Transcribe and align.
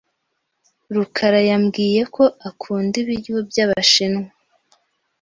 rukarayambwiye 0.95 2.01
ko 2.15 2.23
akunda 2.49 2.95
ibiryo 3.03 3.35
by'Abashinwa. 3.49 4.27